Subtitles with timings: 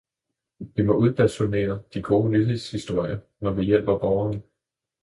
[0.79, 4.41] Vi må udbasunere de gode nyhedshistorier, når vi hjælper borgerne.